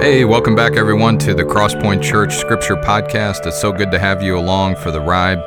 [0.00, 3.44] Hey, welcome back, everyone, to the Crosspoint Church Scripture Podcast.
[3.48, 5.40] It's so good to have you along for the ride.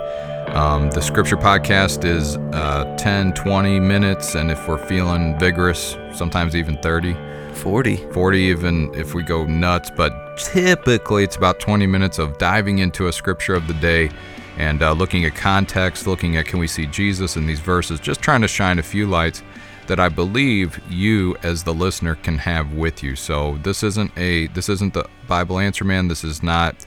[0.49, 6.53] Um, the Scripture Podcast is uh, 10, 20 minutes, and if we're feeling vigorous, sometimes
[6.53, 7.15] even 30,
[7.53, 7.95] 40.
[8.11, 9.89] 40, even if we go nuts.
[9.89, 14.11] But typically, it's about 20 minutes of diving into a scripture of the day
[14.57, 18.21] and uh, looking at context, looking at can we see Jesus in these verses, just
[18.21, 19.43] trying to shine a few lights
[19.91, 23.17] that I believe you as the listener can have with you.
[23.17, 26.07] So this isn't a this isn't the Bible answer man.
[26.07, 26.77] This is not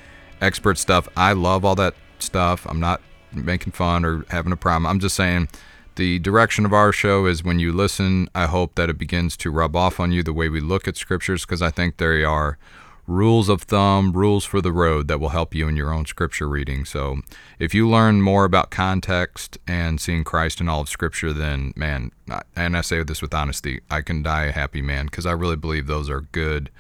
[0.40, 1.06] expert stuff.
[1.14, 2.66] I love all that stuff.
[2.66, 4.86] I'm not making fun or having a problem.
[4.86, 5.50] I'm just saying
[5.96, 9.50] the direction of our show is when you listen, I hope that it begins to
[9.50, 12.56] rub off on you the way we look at scriptures because I think they are
[13.06, 16.48] rules of thumb, rules for the road that will help you in your own scripture
[16.48, 16.84] reading.
[16.84, 17.18] So,
[17.58, 22.12] if you learn more about context and seeing Christ in all of scripture, then man,
[22.56, 25.56] and I say this with honesty, I can die a happy man because I really
[25.56, 26.70] believe those are good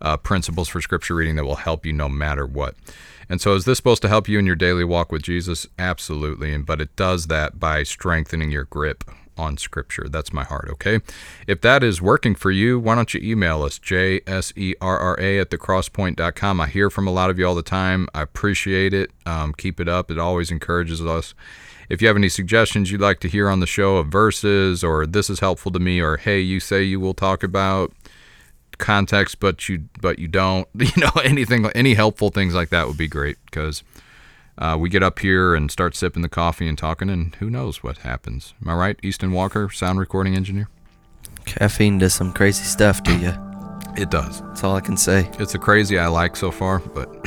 [0.00, 2.76] uh, principles for scripture reading that will help you no matter what.
[3.28, 5.66] And so, is this supposed to help you in your daily walk with Jesus?
[5.78, 6.52] Absolutely.
[6.52, 9.04] And but it does that by strengthening your grip
[9.36, 10.06] on Scripture.
[10.08, 11.00] That's my heart, okay?
[11.46, 16.60] If that is working for you, why don't you email us, jserra at thecrosspoint.com.
[16.60, 18.08] I hear from a lot of you all the time.
[18.14, 19.10] I appreciate it.
[19.26, 21.34] Um, keep it up, it always encourages us.
[21.88, 25.06] If you have any suggestions you'd like to hear on the show of verses, or
[25.06, 27.92] this is helpful to me, or hey, you say you will talk about
[28.76, 32.98] context but you but you don't you know anything any helpful things like that would
[32.98, 33.84] be great because
[34.58, 37.82] uh, we get up here and start sipping the coffee and talking, and who knows
[37.82, 38.54] what happens.
[38.62, 40.68] Am I right, Easton Walker, sound recording engineer?
[41.44, 43.32] Caffeine does some crazy stuff to you.
[43.96, 44.40] It does.
[44.42, 45.28] That's all I can say.
[45.38, 47.08] It's a crazy I like so far, but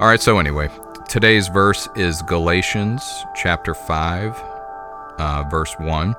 [0.00, 0.20] all right.
[0.20, 0.70] So anyway,
[1.08, 3.02] today's verse is Galatians
[3.34, 4.34] chapter five,
[5.18, 6.14] uh, verse one.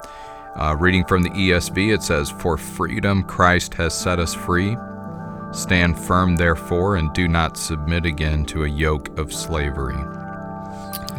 [0.56, 4.76] Uh, reading from the ESV, it says, "For freedom Christ has set us free."
[5.54, 9.96] Stand firm, therefore, and do not submit again to a yoke of slavery.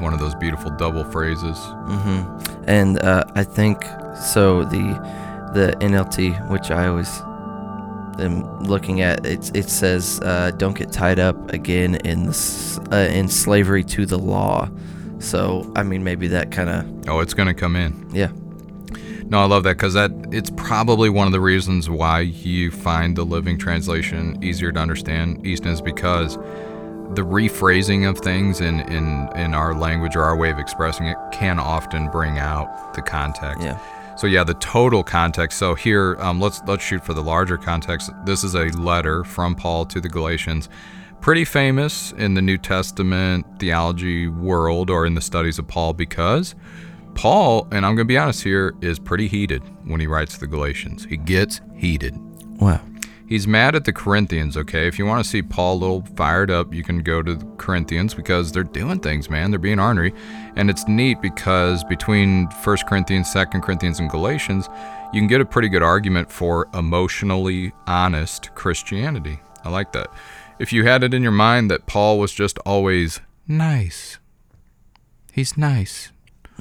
[0.01, 1.57] One of those beautiful double phrases.
[1.57, 2.65] Mm-hmm.
[2.69, 3.85] And uh, I think
[4.21, 4.65] so.
[4.65, 5.23] The
[5.55, 7.21] the NLT, which I always
[8.21, 13.15] am looking at, it it says, uh, "Don't get tied up again in the, uh,
[13.15, 14.69] in slavery to the law."
[15.21, 17.09] So I mean, maybe that kind of.
[17.09, 18.11] Oh, it's going to come in.
[18.13, 18.33] Yeah.
[19.29, 23.17] No, I love that because that it's probably one of the reasons why you find
[23.17, 25.47] the Living Translation easier to understand.
[25.47, 26.37] Easton is because
[27.15, 31.17] the rephrasing of things in, in in our language or our way of expressing it
[31.33, 33.63] can often bring out the context.
[33.63, 33.79] Yeah.
[34.17, 35.59] So yeah, the total context.
[35.59, 38.11] So here, um, let's let's shoot for the larger context.
[38.25, 40.69] This is a letter from Paul to the Galatians,
[41.21, 46.55] pretty famous in the New Testament theology world or in the studies of Paul because
[47.15, 50.47] Paul, and I'm going to be honest here, is pretty heated when he writes the
[50.47, 51.05] Galatians.
[51.05, 52.15] He gets heated.
[52.61, 52.81] Wow.
[53.27, 54.87] He's mad at the Corinthians, okay?
[54.87, 57.45] If you want to see Paul a little fired up, you can go to the
[57.57, 59.51] Corinthians because they're doing things, man.
[59.51, 60.13] They're being ornery.
[60.57, 64.69] And it's neat because between 1 Corinthians, 2 Corinthians, and Galatians,
[65.15, 69.41] you can get a pretty good argument for emotionally honest Christianity.
[69.65, 70.13] I like that.
[70.59, 74.19] If you had it in your mind that Paul was just always nice,
[75.33, 76.13] he's nice.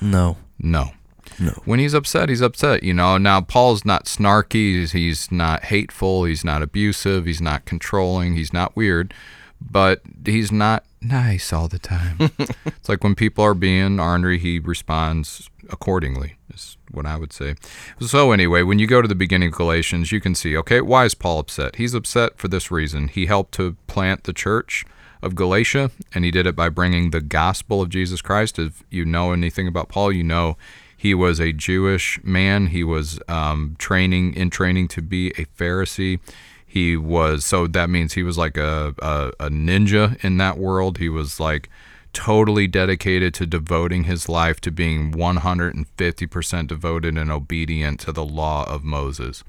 [0.02, 0.38] No.
[0.60, 0.92] No.
[1.40, 1.52] No.
[1.66, 2.84] When he's upset, he's upset.
[2.84, 8.36] You know, now Paul's not snarky, he's not hateful, he's not abusive, he's not controlling,
[8.36, 9.14] he's not weird,
[9.60, 12.18] but he's not nice all the time.
[12.66, 17.56] it's like when people are being ornery, he responds accordingly, is what I would say.
[18.00, 21.06] So, anyway, when you go to the beginning of Galatians, you can see, okay, why
[21.06, 21.78] is Paul upset?
[21.78, 23.08] He's upset for this reason.
[23.08, 24.86] He helped to plant the church
[25.24, 28.60] of Galatia, and he did it by bringing the gospel of Jesus Christ.
[28.60, 30.58] If you know anything about Paul, you know
[30.96, 32.68] he was a Jewish man.
[32.68, 36.20] He was um, training in training to be a Pharisee.
[36.66, 40.98] He was so that means he was like a, a, a ninja in that world.
[40.98, 41.70] He was like
[42.14, 48.70] totally dedicated to devoting his life to being 150% devoted and obedient to the law
[48.70, 49.44] of Moses.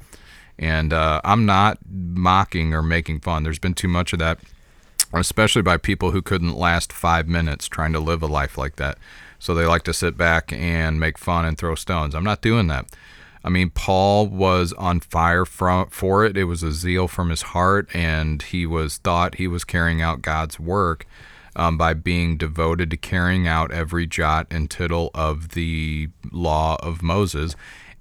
[0.59, 3.43] And uh, I'm not mocking or making fun.
[3.43, 4.38] There's been too much of that
[5.20, 8.99] especially by people who couldn't last five minutes trying to live a life like that.
[9.38, 12.14] So they like to sit back and make fun and throw stones.
[12.14, 12.87] I'm not doing that.
[13.44, 16.37] I mean, Paul was on fire for it.
[16.37, 20.22] It was a zeal from his heart, and he was thought he was carrying out
[20.22, 21.06] God's work
[21.55, 27.02] um, by being devoted to carrying out every jot and tittle of the law of
[27.02, 27.55] Moses.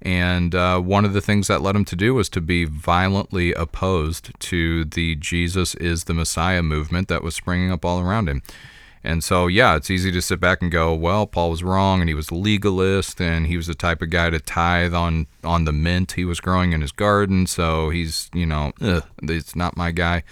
[0.04, 3.54] And uh, one of the things that led him to do was to be violently
[3.54, 8.42] opposed to the Jesus is the Messiah movement that was springing up all around him.
[9.02, 12.08] And so, yeah, it's easy to sit back and go, well, Paul was wrong, and
[12.08, 15.72] he was legalist, and he was the type of guy to tithe on on the
[15.72, 17.46] mint he was growing in his garden.
[17.46, 20.22] So he's, you know, ugh, it's not my guy.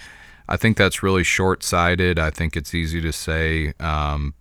[0.49, 2.17] I think that's really short-sighted.
[2.17, 4.33] I think it's easy to say um,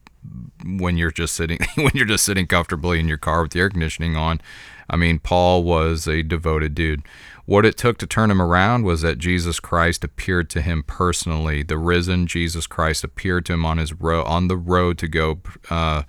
[0.64, 3.68] when you're just sitting when you're just sitting comfortably in your car with the air
[3.68, 4.40] conditioning on.
[4.88, 7.02] I mean, Paul was a devoted dude.
[7.44, 11.62] What it took to turn him around was that Jesus Christ appeared to him personally.
[11.62, 15.40] The risen Jesus Christ appeared to him on his road on the road to go
[15.68, 16.02] uh,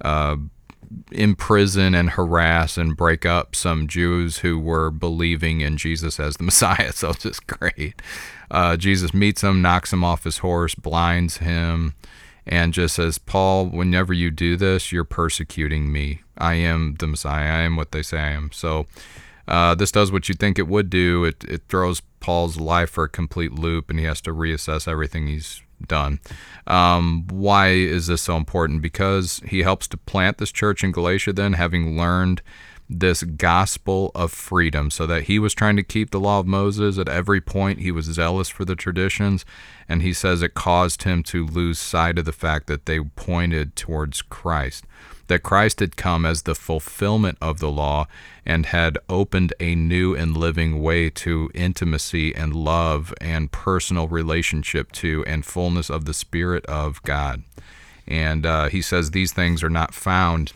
[0.00, 0.36] uh,
[1.12, 6.44] imprison and harass and break up some Jews who were believing in Jesus as the
[6.44, 6.92] Messiah.
[6.92, 8.00] So it's just great.
[8.50, 11.94] Uh, Jesus meets him, knocks him off his horse, blinds him,
[12.48, 16.22] and just says, Paul, whenever you do this, you're persecuting me.
[16.38, 17.50] I am the Messiah.
[17.50, 18.50] I am what they say I am.
[18.52, 18.86] So
[19.46, 21.24] uh, this does what you think it would do.
[21.24, 25.26] It, it throws Paul's life for a complete loop, and he has to reassess everything
[25.26, 26.20] he's done.
[26.66, 28.82] Um, why is this so important?
[28.82, 32.42] Because he helps to plant this church in Galatia, then, having learned
[32.88, 36.98] this gospel of freedom, so that he was trying to keep the law of Moses
[36.98, 37.80] at every point.
[37.80, 39.44] He was zealous for the traditions,
[39.88, 43.76] and he says it caused him to lose sight of the fact that they pointed
[43.76, 44.84] towards Christ
[45.28, 48.08] that Christ had come as the fulfillment of the law
[48.44, 54.90] and had opened a new and living way to intimacy and love and personal relationship
[54.92, 57.42] to and fullness of the Spirit of God.
[58.06, 60.52] And uh, he says these things are not found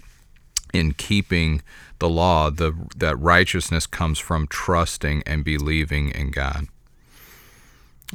[0.72, 1.62] in keeping
[2.02, 6.66] the law, the, that righteousness comes from trusting and believing in God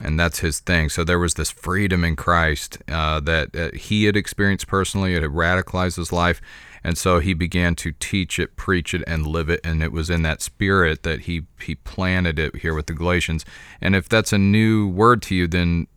[0.01, 0.89] and that's his thing.
[0.89, 5.15] So there was this freedom in Christ uh, that, that he had experienced personally.
[5.15, 6.41] It had radicalized his life,
[6.83, 9.59] and so he began to teach it, preach it, and live it.
[9.63, 13.43] And it was in that spirit that he he planted it here with the Galatians.
[13.81, 15.87] And if that's a new word to you, then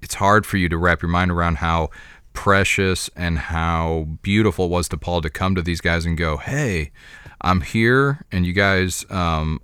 [0.00, 1.90] it's hard for you to wrap your mind around how
[2.38, 6.36] precious and how beautiful it was to Paul to come to these guys and go,
[6.36, 6.92] "Hey,
[7.40, 9.60] I'm here, and you guys." Um,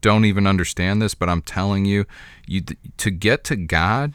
[0.00, 2.04] don't even understand this, but I'm telling you,
[2.46, 2.62] you
[2.98, 4.14] to get to God,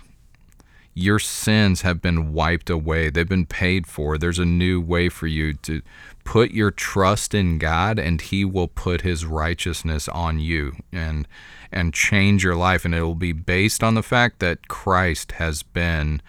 [0.93, 3.09] your sins have been wiped away.
[3.09, 4.17] They've been paid for.
[4.17, 5.81] There's a new way for you to
[6.23, 11.27] put your trust in God and he will put his righteousness on you and
[11.71, 15.63] and change your life and it will be based on the fact that Christ has
[15.63, 16.21] been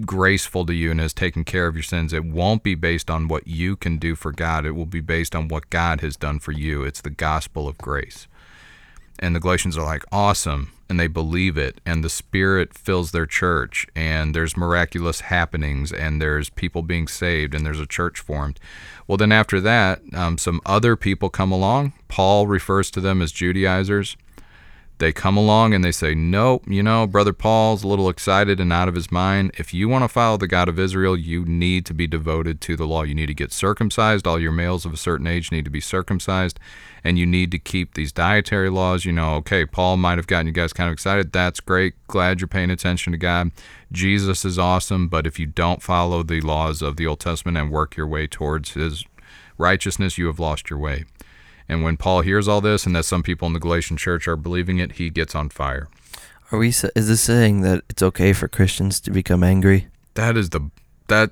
[0.00, 2.12] graceful to you and has taken care of your sins.
[2.12, 4.66] It won't be based on what you can do for God.
[4.66, 6.82] It will be based on what God has done for you.
[6.82, 8.26] It's the gospel of grace.
[9.18, 10.72] And the Galatians are like, awesome.
[10.88, 11.80] And they believe it.
[11.86, 13.86] And the Spirit fills their church.
[13.94, 15.92] And there's miraculous happenings.
[15.92, 17.54] And there's people being saved.
[17.54, 18.58] And there's a church formed.
[19.06, 21.92] Well, then after that, um, some other people come along.
[22.08, 24.16] Paul refers to them as Judaizers
[24.98, 28.72] they come along and they say, Nope, you know, Brother Paul's a little excited and
[28.72, 29.50] out of his mind.
[29.58, 32.76] If you want to follow the God of Israel, you need to be devoted to
[32.76, 33.02] the law.
[33.02, 34.26] You need to get circumcised.
[34.26, 36.60] All your males of a certain age need to be circumcised.
[37.02, 39.04] And you need to keep these dietary laws.
[39.04, 41.32] You know, okay, Paul might have gotten you guys kind of excited.
[41.32, 41.94] That's great.
[42.06, 43.50] Glad you're paying attention to God.
[43.90, 45.08] Jesus is awesome.
[45.08, 48.26] But if you don't follow the laws of the Old Testament and work your way
[48.26, 49.04] towards his
[49.58, 51.04] righteousness, you have lost your way.
[51.68, 54.36] And when Paul hears all this and that some people in the Galatian church are
[54.36, 55.88] believing it, he gets on fire.
[56.52, 56.68] Are we?
[56.68, 59.88] Is this saying that it's okay for Christians to become angry?
[60.14, 60.70] That is the
[61.08, 61.30] that.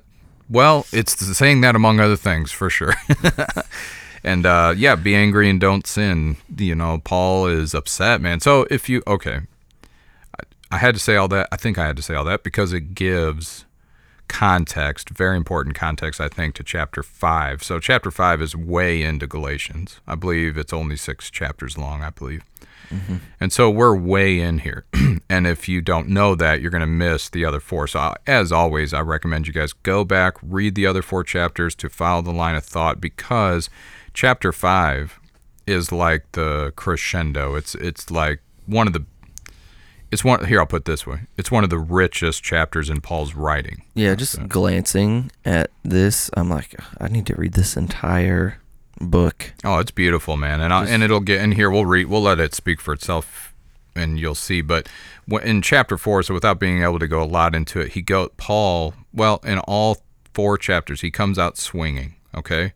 [0.49, 2.93] Well, it's saying that among other things for sure.
[4.23, 6.37] and uh, yeah, be angry and don't sin.
[6.57, 8.39] You know, Paul is upset, man.
[8.39, 9.41] So if you okay,
[10.37, 11.47] I, I had to say all that.
[11.51, 13.65] I think I had to say all that because it gives
[14.33, 17.63] context, very important context, I think, to chapter 5.
[17.63, 20.01] So, chapter 5 is way into Galatians.
[20.07, 22.43] I believe it's only six chapters long, I believe.
[22.89, 23.17] Mm-hmm.
[23.39, 24.85] And so we're way in here.
[25.29, 27.87] and if you don't know that, you're going to miss the other four.
[27.87, 31.89] So, as always, I recommend you guys go back, read the other four chapters to
[31.89, 33.69] follow the line of thought because
[34.13, 35.19] chapter 5
[35.65, 37.55] is like the crescendo.
[37.55, 39.05] It's it's like one of the
[40.13, 41.21] it's one here i'll put this way.
[41.37, 43.83] It's one of the richest chapters in paul's writing.
[43.95, 44.45] Yeah just so.
[44.45, 48.59] glancing at this i'm like i need to read this entire
[49.01, 49.53] book.
[49.63, 50.61] Oh it's beautiful man.
[50.61, 53.53] And I, and it'll get in here we'll read we'll let it speak for itself
[53.95, 54.61] and you'll see.
[54.61, 54.87] But
[55.43, 58.29] in chapter 4 so without being able to go a lot into it he go
[58.37, 59.97] paul well in all
[60.33, 62.73] four chapters he comes out swinging okay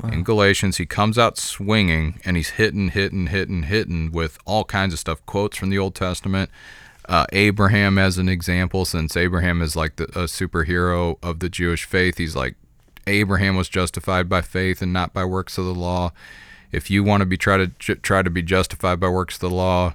[0.00, 0.10] Wow.
[0.10, 4.92] In Galatians, he comes out swinging and he's hitting, hitting, hitting, hitting with all kinds
[4.92, 5.24] of stuff.
[5.26, 6.50] Quotes from the Old Testament.
[7.08, 11.84] Uh, Abraham, as an example, since Abraham is like the, a superhero of the Jewish
[11.84, 12.54] faith, he's like,
[13.06, 16.12] Abraham was justified by faith and not by works of the law.
[16.70, 19.50] If you want to be try to try to be justified by works of the
[19.50, 19.94] law,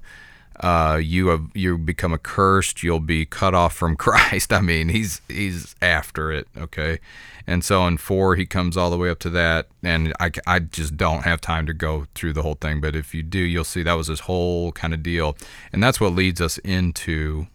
[0.59, 2.83] uh, you have you become accursed.
[2.83, 4.51] You'll be cut off from Christ.
[4.51, 6.47] I mean, he's he's after it.
[6.57, 6.99] Okay,
[7.45, 10.59] and so in four he comes all the way up to that, and I I
[10.59, 12.81] just don't have time to go through the whole thing.
[12.81, 15.37] But if you do, you'll see that was his whole kind of deal,
[15.71, 17.47] and that's what leads us into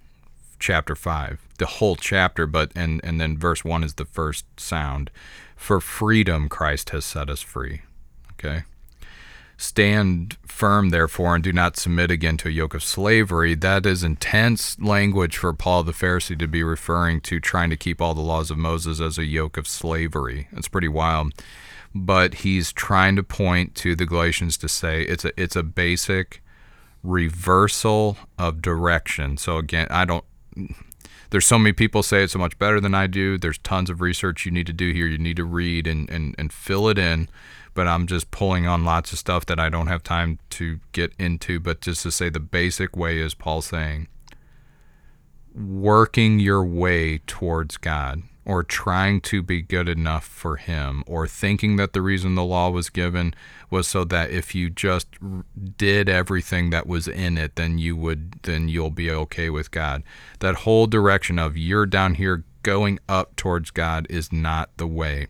[0.63, 5.11] chapter 5, the whole chapter, but and and then verse 1 is the first sound.
[5.57, 7.83] For freedom Christ has set us free.
[8.33, 8.63] Okay?
[9.57, 13.55] Stand firm, therefore, and do not submit again to a yoke of slavery.
[13.55, 18.01] That is intense language for Paul the Pharisee to be referring to trying to keep
[18.01, 20.49] all the laws of Moses as a yoke of slavery.
[20.53, 21.33] It's pretty wild.
[21.95, 26.43] But he's trying to point to the Galatians to say it's a it's a basic
[27.03, 29.37] reversal of direction.
[29.37, 30.25] So again, I don't
[31.33, 33.39] there's so many people say it so much better than I do.
[33.39, 35.07] There's tons of research you need to do here.
[35.07, 37.29] You need to read and, and, and fill it in
[37.75, 41.13] but I'm just pulling on lots of stuff that I don't have time to get
[41.19, 41.61] into.
[41.61, 44.09] But just to say the basic way is Paul saying,
[45.55, 51.77] working your way towards God or trying to be good enough for Him or thinking
[51.77, 53.35] that the reason the law was given
[53.71, 55.09] was so that if you just
[55.77, 60.03] did everything that was in it, then you would, then you'll be okay with God.
[60.41, 65.29] That whole direction of you're down here going up towards God is not the way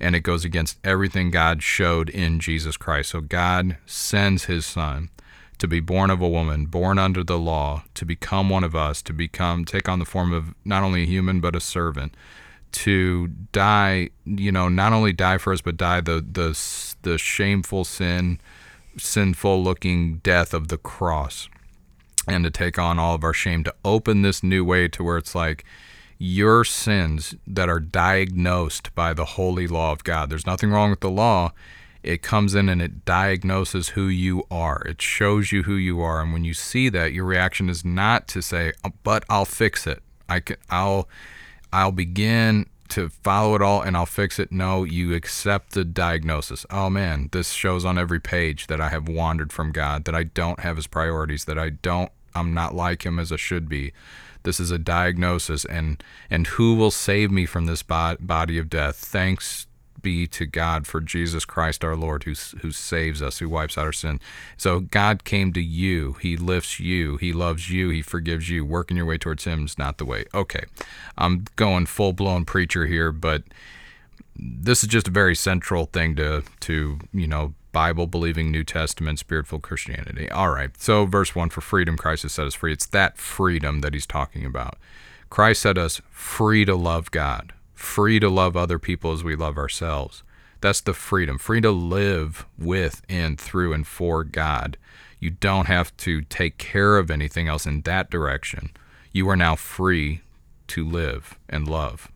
[0.00, 3.10] and it goes against everything God showed in Jesus Christ.
[3.10, 5.10] So God sends his son
[5.58, 9.02] to be born of a woman, born under the law, to become one of us,
[9.02, 12.14] to become take on the form of not only a human but a servant,
[12.70, 16.56] to die, you know, not only die for us but die the the
[17.02, 18.40] the shameful sin
[18.96, 21.48] sinful looking death of the cross
[22.26, 25.16] and to take on all of our shame to open this new way to where
[25.16, 25.64] it's like
[26.18, 30.28] your sins that are diagnosed by the holy law of God.
[30.28, 31.52] There's nothing wrong with the law.
[32.02, 34.82] It comes in and it diagnoses who you are.
[34.86, 36.20] It shows you who you are.
[36.20, 39.86] And when you see that, your reaction is not to say, oh, "But I'll fix
[39.86, 40.02] it.
[40.28, 41.08] I can, I'll,
[41.72, 46.64] I'll begin to follow it all and I'll fix it." No, you accept the diagnosis.
[46.70, 50.24] Oh man, this shows on every page that I have wandered from God, that I
[50.24, 53.92] don't have His priorities, that I don't, I'm not like Him as I should be
[54.42, 58.96] this is a diagnosis, and and who will save me from this body of death?
[58.96, 59.66] Thanks
[60.00, 63.86] be to God for Jesus Christ our Lord, who who saves us, who wipes out
[63.86, 64.20] our sin.
[64.56, 66.14] So God came to you.
[66.14, 67.16] He lifts you.
[67.16, 67.90] He loves you.
[67.90, 68.64] He forgives you.
[68.64, 70.24] Working your way towards Him is not the way.
[70.34, 70.64] Okay,
[71.16, 73.42] I'm going full blown preacher here, but
[74.36, 79.18] this is just a very central thing to to you know Bible believing New Testament
[79.18, 80.30] spiritual Christianity.
[80.30, 80.70] All right.
[80.80, 82.72] So, verse 1 for freedom, Christ has set us free.
[82.72, 84.78] It's that freedom that he's talking about.
[85.30, 89.58] Christ set us free to love God, free to love other people as we love
[89.58, 90.22] ourselves.
[90.60, 94.76] That's the freedom, free to live with and through and for God.
[95.20, 98.70] You don't have to take care of anything else in that direction.
[99.12, 100.22] You are now free
[100.68, 102.10] to live and love.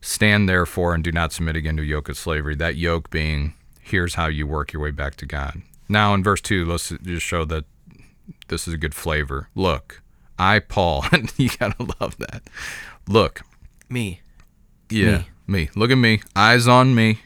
[0.00, 2.54] Stand therefore and do not submit again to yoke of slavery.
[2.56, 5.62] That yoke being here's how you work your way back to God.
[5.88, 7.64] Now, in verse 2, let's just show that
[8.48, 9.48] this is a good flavor.
[9.54, 10.00] Look,
[10.38, 11.04] I, Paul,
[11.36, 12.42] you gotta love that.
[13.06, 13.42] Look.
[13.88, 14.20] Me.
[14.88, 15.64] Yeah, me.
[15.64, 15.70] me.
[15.74, 16.22] Look at me.
[16.34, 17.20] Eyes on me.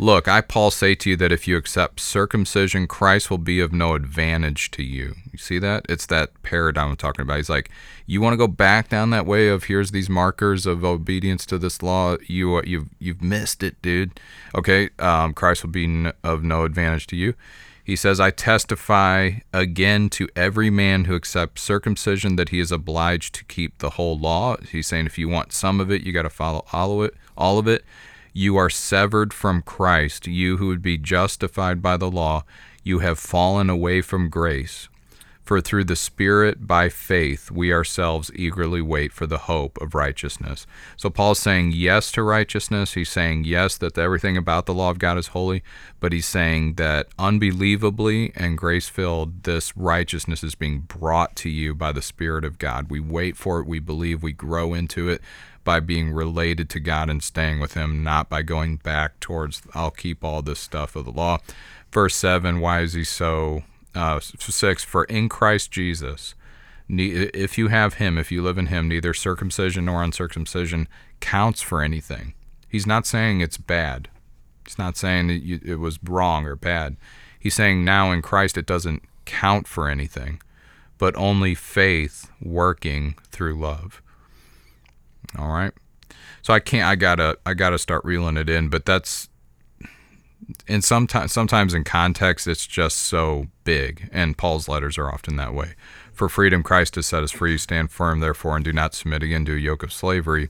[0.00, 3.72] Look, I, Paul, say to you that if you accept circumcision, Christ will be of
[3.72, 5.16] no advantage to you.
[5.32, 5.86] You see that?
[5.88, 7.38] It's that paradigm I'm talking about.
[7.38, 7.68] He's like,
[8.06, 11.58] you want to go back down that way of here's these markers of obedience to
[11.58, 12.16] this law.
[12.28, 14.20] You you've you've missed it, dude.
[14.54, 17.34] Okay, um, Christ will be of no advantage to you.
[17.82, 23.34] He says, I testify again to every man who accepts circumcision that he is obliged
[23.36, 24.58] to keep the whole law.
[24.58, 27.14] He's saying if you want some of it, you got to follow all of it.
[27.34, 27.84] All of it.
[28.38, 32.44] You are severed from Christ, you who would be justified by the law.
[32.84, 34.88] You have fallen away from grace.
[35.42, 40.68] For through the Spirit, by faith, we ourselves eagerly wait for the hope of righteousness.
[40.96, 42.94] So Paul's saying yes to righteousness.
[42.94, 45.64] He's saying yes that everything about the law of God is holy,
[45.98, 51.74] but he's saying that unbelievably and grace filled, this righteousness is being brought to you
[51.74, 52.88] by the Spirit of God.
[52.88, 55.22] We wait for it, we believe, we grow into it
[55.68, 59.90] by being related to God and staying with Him, not by going back towards, I'll
[59.90, 61.40] keep all this stuff of the law.
[61.92, 63.64] Verse 7, why is He so?
[63.94, 66.34] Uh, 6, for in Christ Jesus,
[66.88, 70.88] if you have Him, if you live in Him, neither circumcision nor uncircumcision
[71.20, 72.32] counts for anything.
[72.66, 74.08] He's not saying it's bad.
[74.64, 76.96] He's not saying that you, it was wrong or bad.
[77.38, 80.40] He's saying now in Christ it doesn't count for anything,
[80.96, 84.00] but only faith working through love.
[85.36, 85.72] All right.
[86.42, 86.86] So I can't.
[86.86, 87.38] I gotta.
[87.44, 88.68] I gotta start reeling it in.
[88.68, 89.28] But that's.
[90.66, 94.08] And sometimes, sometimes in context, it's just so big.
[94.12, 95.74] And Paul's letters are often that way.
[96.12, 97.58] For freedom, Christ has set us free.
[97.58, 100.48] Stand firm, therefore, and do not submit again to a yoke of slavery.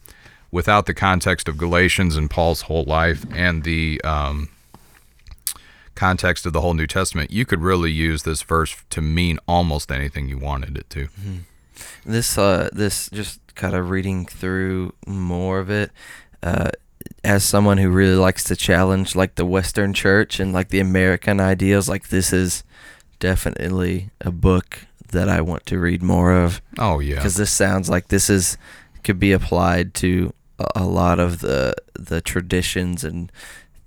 [0.51, 4.49] Without the context of Galatians and Paul's whole life and the um,
[5.95, 9.91] context of the whole New Testament, you could really use this verse to mean almost
[9.91, 11.07] anything you wanted it to.
[11.07, 11.37] Mm-hmm.
[12.05, 15.91] This uh this just kind of reading through more of it
[16.43, 16.71] uh
[17.25, 21.41] as someone who really likes to challenge like the western church and like the American
[21.41, 22.63] ideals like this is
[23.19, 27.17] definitely a book that I want to read more of Oh yeah.
[27.17, 28.57] because this sounds like this is
[29.03, 33.33] could be applied to a, a lot of the the traditions and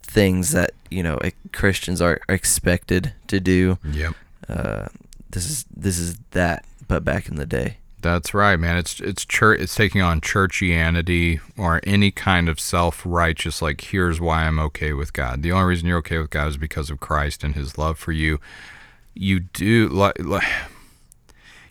[0.03, 1.17] things that you know
[1.53, 3.77] Christians are expected to do.
[3.91, 4.13] Yep.
[4.49, 4.87] Uh,
[5.29, 7.77] this is this is that, but back in the day.
[8.01, 8.77] That's right, man.
[8.77, 9.59] It's it's church.
[9.61, 13.61] It's taking on churchianity or any kind of self-righteous.
[13.61, 15.43] Like, here's why I'm okay with God.
[15.43, 18.11] The only reason you're okay with God is because of Christ and His love for
[18.11, 18.39] you.
[19.13, 20.47] You do like, like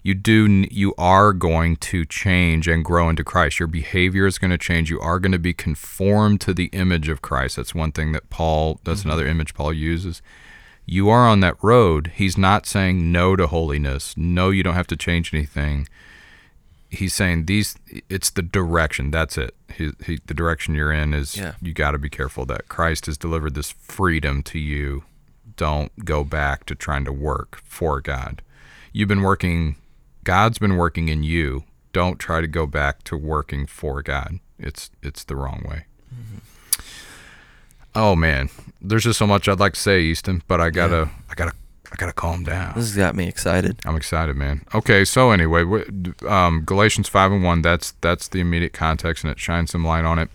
[0.02, 3.58] you do you are going to change and grow into Christ.
[3.58, 4.90] Your behavior is going to change.
[4.90, 7.56] You are going to be conformed to the image of Christ.
[7.56, 8.80] That's one thing that Paul.
[8.84, 9.08] That's mm-hmm.
[9.08, 10.22] another image Paul uses.
[10.86, 12.12] You are on that road.
[12.14, 14.14] He's not saying no to holiness.
[14.16, 15.86] No, you don't have to change anything
[16.90, 17.76] he's saying these
[18.08, 19.10] it's the direction.
[19.10, 19.54] That's it.
[19.76, 21.54] He, he, the direction you're in is Yeah.
[21.62, 25.04] you got to be careful that christ has delivered this freedom to you.
[25.56, 28.42] Don't go back to trying to work for god.
[28.92, 29.76] You've been working
[30.24, 31.64] god's been working in you.
[31.92, 34.40] Don't try to go back to working for god.
[34.58, 35.84] It's it's the wrong way.
[36.14, 36.38] Mm-hmm.
[37.94, 38.50] Oh man.
[38.80, 41.52] There's just so much i'd like to say easton but i gotta i gotta
[41.92, 43.80] i gotta calm down This has got me excited.
[43.84, 44.64] I'm excited, man.
[44.74, 45.64] Okay, so anyway,
[46.26, 47.62] um, Galatians five and one.
[47.62, 50.30] That's that's the immediate context, and it shines some light on it.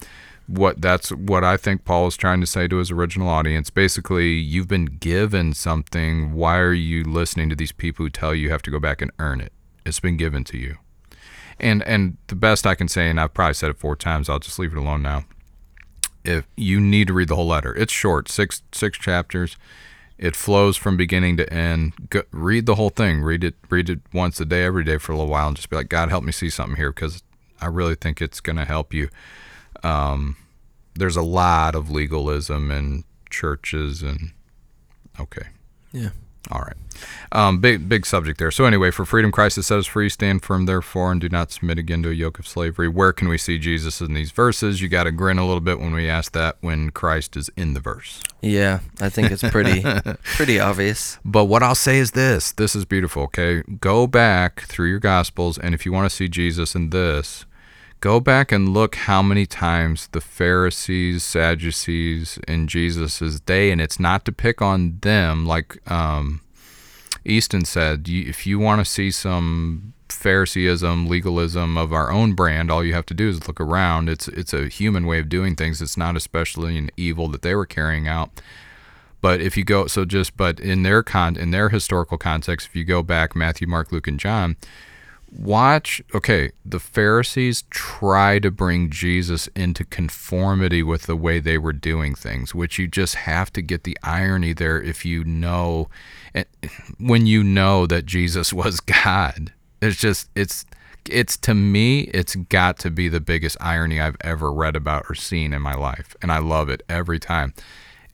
[0.48, 3.70] What that's what I think Paul is trying to say to his original audience.
[3.70, 6.34] Basically, you've been given something.
[6.34, 9.02] Why are you listening to these people who tell you you have to go back
[9.02, 9.52] and earn it?
[9.86, 10.78] It's been given to you.
[11.60, 14.30] And and the best I can say, and I've probably said it four times.
[14.30, 15.26] I'll just leave it alone now.
[16.24, 19.58] If you need to read the whole letter, it's short, six six chapters.
[20.18, 22.10] It flows from beginning to end.
[22.10, 23.22] Go, read the whole thing.
[23.22, 23.56] Read it.
[23.70, 25.90] Read it once a day, every day for a little while, and just be like,
[25.90, 27.22] God, help me see something here, because
[27.60, 29.10] I really think it's going to help you.
[29.84, 30.38] Um,
[30.94, 34.32] there's a lot of legalism in churches, and
[35.20, 35.48] okay,
[35.92, 36.10] Yeah.
[36.52, 36.76] All right.
[37.32, 38.52] Um, big big subject there.
[38.52, 40.10] So anyway, for freedom Christ has set us free.
[40.10, 42.88] Stand firm, therefore, and do not submit again to a yoke of slavery.
[42.88, 44.82] Where can we see Jesus in these verses?
[44.82, 46.58] You got to grin a little bit when we ask that.
[46.62, 48.22] When Christ is in the verse.
[48.42, 49.84] Yeah, I think it's pretty
[50.24, 51.20] pretty obvious.
[51.26, 53.64] But what I'll say is this this is beautiful, okay?
[53.80, 57.46] Go back through your Gospels, and if you want to see Jesus in this,
[58.06, 64.00] go back and look how many times the Pharisees, Sadducees in Jesus' day, and it's
[64.00, 66.42] not to pick on them, like um,
[67.26, 72.84] Easton said, if you want to see some Phariseeism, legalism of our own brand, all
[72.84, 74.08] you have to do is look around.
[74.08, 75.82] It's it's a human way of doing things.
[75.82, 78.30] It's not especially an evil that they were carrying out.
[79.20, 82.76] But if you go, so just, but in their con, in their historical context, if
[82.76, 84.58] you go back, Matthew, Mark, Luke, and John,
[85.38, 86.02] watch.
[86.14, 92.16] Okay, the Pharisees try to bring Jesus into conformity with the way they were doing
[92.16, 95.90] things, which you just have to get the irony there if you know,
[96.34, 96.44] eh,
[97.00, 99.54] when you know that Jesus was God.
[99.82, 100.66] It's just, it's,
[101.10, 105.16] it's to me, it's got to be the biggest irony I've ever read about or
[105.16, 107.54] seen in my life, and I love it every time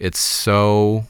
[0.01, 1.05] it's so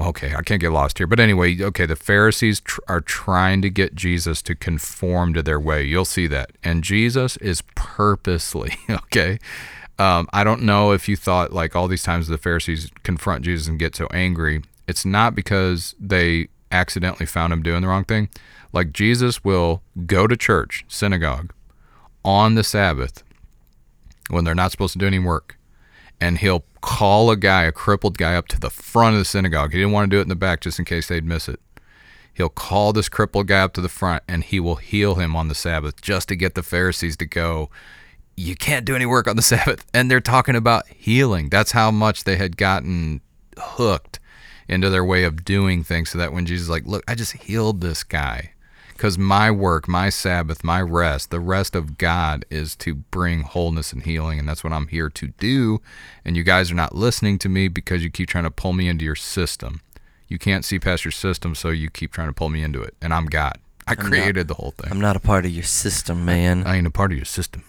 [0.00, 1.06] okay i can't get lost here.
[1.06, 5.60] But anyway okay the pharisees tr- are trying to get jesus to conform to their
[5.60, 5.84] way.
[5.84, 6.52] You'll see that.
[6.62, 9.38] And jesus is purposely okay?
[9.98, 13.68] Um, i don't know if you thought like all these times the pharisees confront jesus
[13.68, 18.28] and get so angry it's not because they accidentally found him doing the wrong thing.
[18.72, 21.52] Like jesus will go to church synagogue
[22.24, 23.22] on the sabbath
[24.28, 25.56] when they're not supposed to do any work
[26.20, 29.72] and he'll call a guy, a crippled guy, up to the front of the synagogue.
[29.72, 31.60] He didn't want to do it in the back just in case they'd miss it.
[32.32, 35.48] He'll call this crippled guy up to the front and he will heal him on
[35.48, 37.70] the Sabbath just to get the Pharisees to go,
[38.36, 39.84] You can't do any work on the Sabbath.
[39.92, 41.48] And they're talking about healing.
[41.48, 43.20] That's how much they had gotten
[43.58, 44.20] hooked
[44.68, 47.80] into their way of doing things so that when Jesus like, Look, I just healed
[47.80, 48.52] this guy.
[49.00, 53.94] Because my work, my Sabbath, my rest, the rest of God is to bring wholeness
[53.94, 54.38] and healing.
[54.38, 55.80] And that's what I'm here to do.
[56.22, 58.88] And you guys are not listening to me because you keep trying to pull me
[58.88, 59.80] into your system.
[60.28, 62.94] You can't see past your system, so you keep trying to pull me into it.
[63.00, 63.56] And I'm God.
[63.86, 64.92] I not- created the whole thing.
[64.92, 66.66] I'm not a part of your system, man.
[66.66, 67.64] I ain't a part of your system.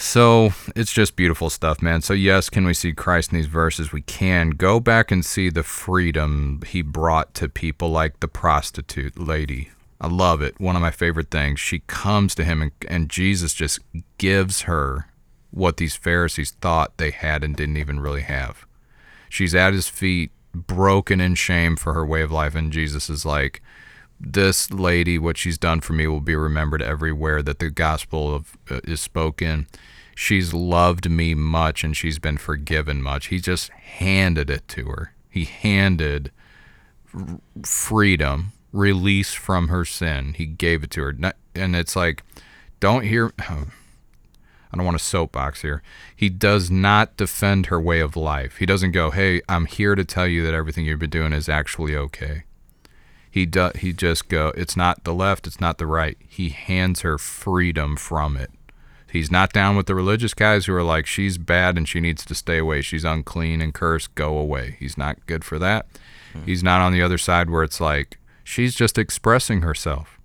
[0.00, 2.00] So it's just beautiful stuff, man.
[2.00, 3.92] So, yes, can we see Christ in these verses?
[3.92, 4.50] We can.
[4.50, 9.68] Go back and see the freedom he brought to people like the prostitute lady.
[10.00, 10.58] I love it.
[10.58, 11.60] One of my favorite things.
[11.60, 13.78] She comes to him, and, and Jesus just
[14.16, 15.08] gives her
[15.50, 18.64] what these Pharisees thought they had and didn't even really have.
[19.28, 23.26] She's at his feet, broken in shame for her way of life, and Jesus is
[23.26, 23.60] like,
[24.20, 28.56] this lady, what she's done for me, will be remembered everywhere that the gospel of
[28.70, 29.66] uh, is spoken.
[30.14, 33.28] She's loved me much, and she's been forgiven much.
[33.28, 35.14] He just handed it to her.
[35.30, 36.30] He handed
[37.64, 40.34] freedom, release from her sin.
[40.34, 41.16] He gave it to her,
[41.54, 42.22] and it's like,
[42.78, 43.32] don't hear.
[44.72, 45.82] I don't want to soapbox here.
[46.14, 48.58] He does not defend her way of life.
[48.58, 51.48] He doesn't go, "Hey, I'm here to tell you that everything you've been doing is
[51.48, 52.44] actually okay."
[53.30, 57.02] He do, he just go, "It's not the left, it's not the right." He hands
[57.02, 58.50] her freedom from it.
[59.10, 62.24] He's not down with the religious guys who are like, "She's bad and she needs
[62.24, 62.82] to stay away.
[62.82, 64.14] She's unclean and cursed.
[64.14, 65.86] Go away." He's not good for that.
[66.32, 66.42] Hmm.
[66.44, 70.16] He's not on the other side where it's like, "She's just expressing herself."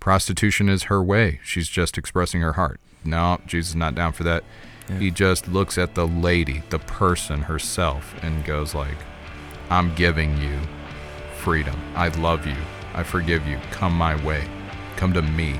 [0.00, 1.40] prostitution is her way.
[1.42, 2.80] She's just expressing her heart.
[3.04, 4.44] No, Jesus is not down for that.
[4.98, 8.96] He just looks at the lady, the person herself, and goes like,
[9.68, 10.60] "I'm giving you
[11.48, 11.80] freedom.
[11.94, 12.56] I love you.
[12.92, 13.58] I forgive you.
[13.70, 14.44] Come my way.
[14.96, 15.58] Come to me."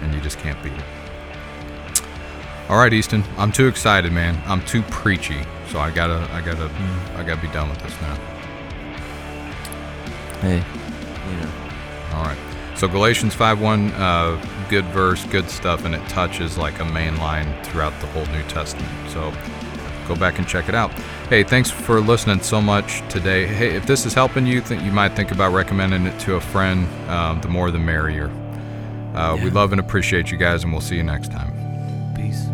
[0.00, 2.02] And you just can't beat it.
[2.68, 3.22] All right, Easton.
[3.36, 4.42] I'm too excited, man.
[4.44, 5.40] I'm too preachy.
[5.68, 6.68] So I gotta, I gotta,
[7.14, 8.16] I gotta be done with this now.
[10.40, 10.56] Hey,
[11.30, 11.52] you know.
[12.16, 12.38] All right.
[12.74, 17.46] So Galatians 5:1, uh, good verse, good stuff, and it touches like a main line
[17.62, 18.90] throughout the whole New Testament.
[19.10, 19.32] So
[20.08, 20.92] go back and check it out.
[21.28, 23.46] Hey, thanks for listening so much today.
[23.46, 26.40] Hey, if this is helping you, think you might think about recommending it to a
[26.40, 26.86] friend.
[27.08, 28.30] Um, the more, the merrier.
[29.14, 31.52] Uh, We love and appreciate you guys, and we'll see you next time.
[32.14, 32.46] Peace.